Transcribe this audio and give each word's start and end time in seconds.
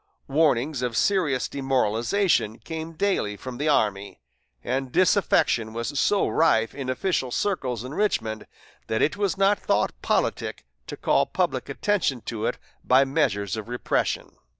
Warnings 0.27 0.81
of 0.81 0.97
serious 0.97 1.47
demoralization 1.47 2.57
came 2.57 2.93
daily 2.93 3.37
from 3.37 3.59
the 3.59 3.69
army, 3.69 4.19
and 4.63 4.91
disaffection 4.91 5.73
was 5.73 5.99
so 5.99 6.27
rife 6.27 6.73
in 6.73 6.89
official 6.89 7.29
circles 7.29 7.83
in 7.83 7.93
Richmond 7.93 8.47
that 8.87 9.03
it 9.03 9.15
was 9.15 9.37
not 9.37 9.59
thought 9.59 9.91
politic 10.01 10.65
to 10.87 10.97
call 10.97 11.27
public 11.27 11.69
attention 11.69 12.21
to 12.21 12.47
it 12.47 12.57
by 12.83 13.05
measures 13.05 13.55
of 13.55 13.69
repression. 13.69 14.31